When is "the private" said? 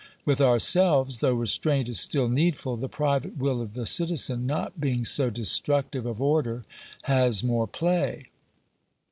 2.79-3.37